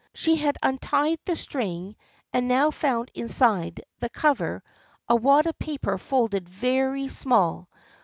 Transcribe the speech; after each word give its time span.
She 0.15 0.37
had 0.37 0.57
untied 0.63 1.19
the 1.25 1.35
string 1.35 1.95
and 2.33 2.47
now 2.47 2.71
found 2.71 3.11
inside 3.13 3.81
the 3.99 4.09
cover 4.09 4.63
a 5.07 5.15
wad 5.15 5.45
of 5.45 5.59
paper 5.59 5.99
folded 5.99 6.49
very 6.49 7.07
small. 7.07 7.69